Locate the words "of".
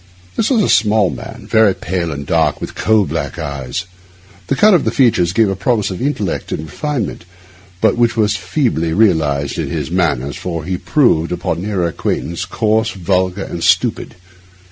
4.73-4.83, 5.91-6.01